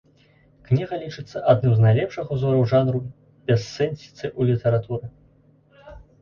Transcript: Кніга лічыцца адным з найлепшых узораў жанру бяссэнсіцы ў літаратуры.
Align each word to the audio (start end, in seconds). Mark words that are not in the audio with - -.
Кніга 0.67 0.95
лічыцца 1.01 1.41
адным 1.53 1.75
з 1.75 1.83
найлепшых 1.85 2.31
узораў 2.37 2.63
жанру 2.71 2.99
бяссэнсіцы 3.51 4.25
ў 4.39 4.49
літаратуры. 4.53 5.07